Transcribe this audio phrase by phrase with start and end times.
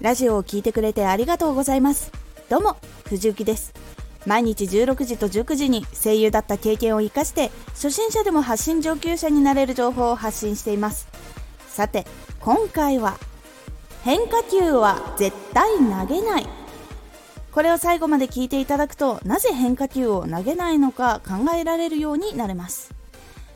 [0.00, 2.10] ラジオを聴いてくれてありがとうございます。
[2.48, 3.74] どうも藤幸です。
[4.24, 11.06] 毎日16時と19時に声優だった経験を生かして初心者でも発信上級者になれる情報を発信しています。
[11.68, 12.06] さて
[12.40, 13.18] 今回は
[14.02, 16.46] 変化球は絶対投げない。
[17.52, 22.94] これを最後まで聞いていただくとなぜ変化球を投げないのか考えられるようになれます。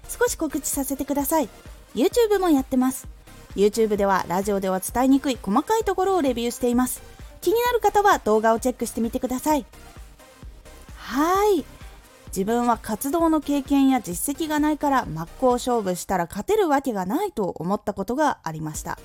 [0.08, 1.48] 少し告知させてください。
[1.94, 3.13] YouTube もやってます。
[3.56, 7.02] YouTube ではラジオでは伝えにくい細かいところをレビューしています。
[7.40, 9.66] 気になる方は動画をチェックしてみてください。
[10.96, 11.64] はい。
[12.28, 18.98] 自分は活動の経験や実績がないから真っ向勝負したら勝てるわけがないと思ったことがありました。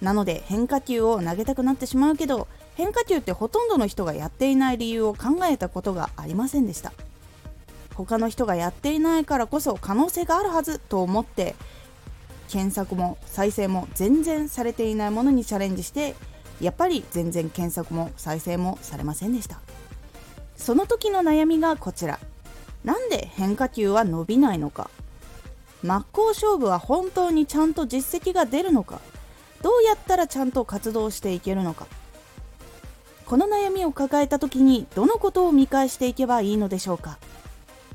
[0.00, 6.92] なので変化球を投げたくなってしまうけど変化球ってほとんどの人がやっていない理由を考えたことがありませんでした。
[7.94, 11.54] 他の人がやっていないからこそ可能性があるはずと思って
[12.48, 16.14] 検索も再生も全然されていないものにチャレンジして
[16.60, 19.60] やっぱり全然検索も再生もされませんでした。
[20.56, 22.20] その時の悩みがこちら。
[22.84, 24.90] なんで変化球は伸びないのか。
[25.82, 29.00] 真っ向勝負は本当にちゃんと実績が出るのか。
[29.62, 31.86] どうやったらちゃんと活動していけるのか。
[33.26, 37.18] この悩みを抱えた時にどのことを見返していけばいいのでしょうか。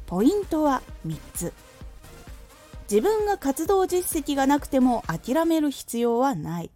[0.07, 1.53] ポイントは3つ。
[2.89, 6.71] 自分が活動実績がなくても諦める必要はない。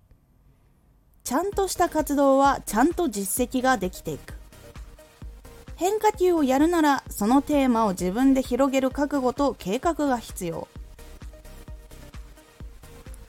[1.23, 4.35] ちゃんとした活動はちゃんと実績ができていく。
[5.75, 10.67] 変化球をやるならそのテーマを自分で広げる覚悟と計画が必要。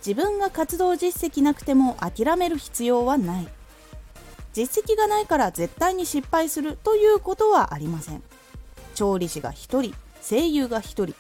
[0.07, 3.48] 自分が活動実績なくても諦める必要はない。
[4.53, 8.23] 実績がないから絶対に失敗するということはありません。
[8.95, 11.15] 調理師が1人声優が1人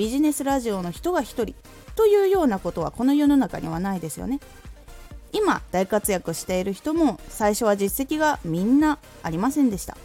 [0.00, 1.54] ビジネスラジオの人が1人
[1.94, 4.40] というようなことはこの世の中にはないですよね。
[5.34, 9.98] 今大活躍している人も最初は実績がみんなありませんでした。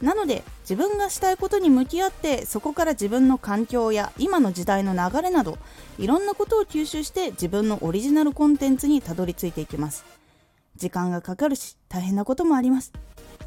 [0.00, 5.58] なので自分がしたいことに向き合ってそこから自分の環境や今の時代の流れなど
[5.98, 10.06] いろんなことを吸収して自分のオリジナルコンテンツにたどり着いていきます。
[10.76, 12.90] 時間がかかるし大変なこともあります。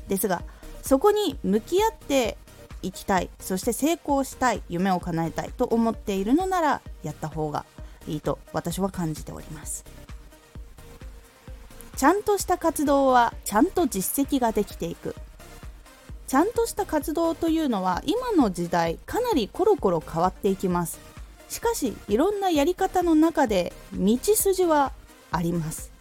[0.08, 0.44] ですが
[0.84, 2.38] そこに向き合って
[2.82, 7.66] いきたいそして成功したい夢を叶えたいと思っているのならやった方が
[8.08, 9.86] いいと私は感じております。
[11.96, 15.16] ちゃんとした活動はちゃんと実績ができていく。
[16.28, 20.98] ちゃんとした活動というのは今の時代かなりコロコロ変わっていきます。
[21.50, 24.94] しかしいろんなやり方の中で道筋は
[25.32, 25.92] あります。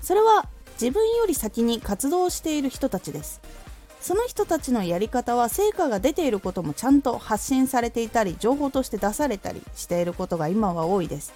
[0.00, 0.46] それは
[0.80, 3.40] 自分より先に活動している人たちです。
[4.06, 11.34] その人たちのやり方は成果が出ていることもちゃんと発信されていたり情報として出されたりしていることが今は多いです。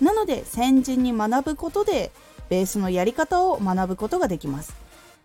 [0.00, 2.10] なので先人に学ぶことで
[2.48, 4.74] ベースのやり方を学ぶことができます。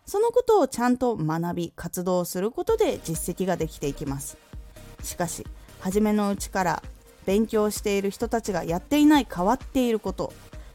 [0.05, 4.37] そのことをちゃんと学び活動することで実績ができていきます。
[5.01, 5.47] しかし
[5.79, 6.83] 初めのうちから
[7.25, 10.33] 勉強している人たちがやっていない変わっていること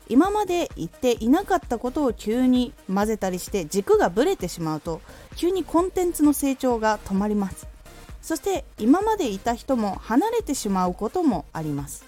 [0.08, 5.00] 今まで言っていなかったことを急に混ぜたりして軸がぶれてしまうと
[5.36, 7.66] 急にコンテンツの成長が止まります。
[8.22, 12.04] そして今までいた人も離れてしまうこともあります。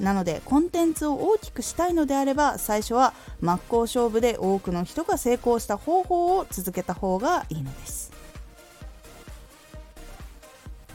[0.00, 8.10] なのでコンテンツを大きくしたいのであれば最初は真っ向勝負で多くの人が成功した方法を続けた方がいいのです。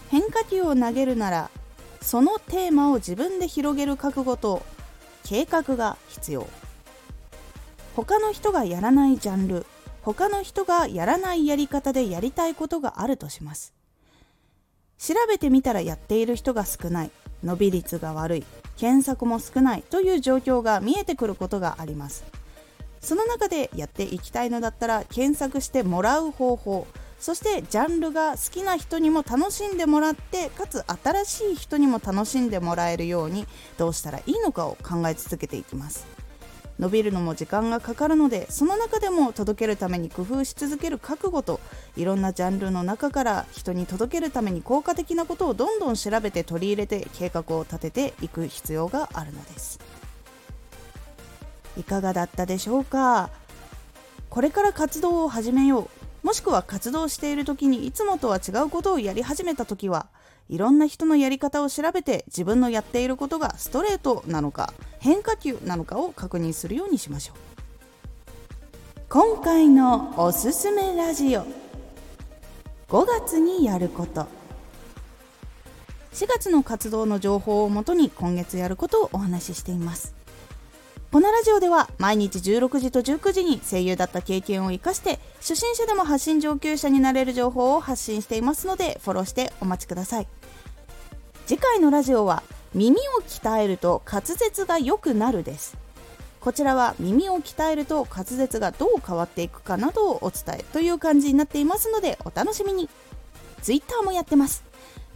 [0.09, 1.51] 変化球を投げるなら
[2.01, 4.63] そのテーマを自分で広げる覚悟と
[5.23, 6.47] 計画が必要。
[7.95, 9.65] 他の人がやらないジャンル
[10.05, 13.73] 他の人がやらないやり方でやりたいことがあるとします。
[14.99, 17.11] 調べてみたらやっている人が少ない。
[17.43, 18.45] 伸び率が悪い。
[18.77, 22.23] 検索も少ないという状況が見えてくることがあります。
[23.01, 26.85] その中でやっていきたいのだったら検索してもらう方法。
[27.19, 33.47] そしてジャンルが好きな人にも楽しんでもらってかつ新しい人にも楽しんでもらえるように
[33.79, 36.05] どうしたらいいのかを考え続けていきます。
[36.79, 41.59] 伸びるのも時間がかかるのでその中でも届けるために工夫し続ける覚悟と
[41.95, 49.79] いろんなジャンルの中から人に届けるために効果的なことをどんどん調べて取り入れて計画を立てていく必要があるのです。
[51.77, 53.29] いかがだったでしょうか？
[54.29, 56.04] これから活動を始めよう。
[56.25, 60.07] もしくは活動している時にいつもとは違うことをやり始めた時は
[60.49, 67.37] いろんな人のやり方を調べて自分のやっていることがストレートなのか変化球なのかを確認するようにしましょう。
[69.07, 71.45] 今回のおすすめラジオ
[72.89, 74.25] 5月にやること。
[76.13, 80.15] 4月の活動の情報をもとに今月やることをお話ししています。
[81.15, 90.27] このラジオでは毎日16時と19時に声優だった経験を生かして初心者でも発信上級者になれる情報を発信していますのでフォローしてお待ちください。
[91.45, 95.77] 次回のラジオは耳を鍛えると滑舌が良くなるです。
[96.41, 102.89] こちらは耳を鍛えると滑舌がどう変わっていくかなどをお伝えという感じになっていますのでお楽しみに。
[103.61, 104.65] Twitter もやってます。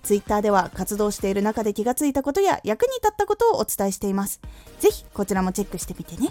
[0.04, 4.42] ツイッターでは活動している中で気がついたことや役に立ったことをお伝えしています。
[4.80, 6.30] ぜひこちらもチェックしてみてね。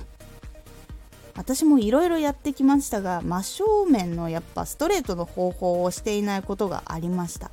[1.39, 7.53] 私もいろいろやってきましたが真正面のやっぱストレートの方法をしていないことがありました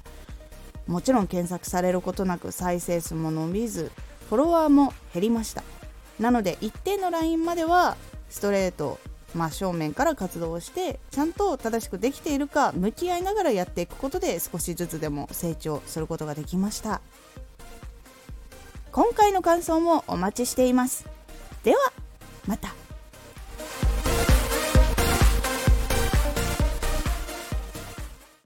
[0.88, 3.92] もちろん検索されることなく再生数も伸びず
[4.28, 5.64] フォロワーも減りました
[6.20, 7.96] なので一定のラインまでは
[8.28, 9.00] ストレート
[9.34, 17.02] 真正面から活動をしてちゃんと正しくできているか向き合いながらやっていくことで少しずつでも成長することができました。
[18.92, 21.06] 今回の感想もお待ちしています。
[21.64, 21.78] では
[22.48, 22.74] また